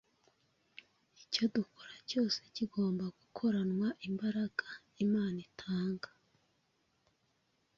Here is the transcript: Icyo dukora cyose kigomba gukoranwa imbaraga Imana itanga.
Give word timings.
Icyo 1.23 1.43
dukora 1.55 1.95
cyose 2.09 2.39
kigomba 2.55 3.05
gukoranwa 3.19 3.87
imbaraga 4.07 4.65
Imana 5.05 5.37
itanga. 5.47 6.09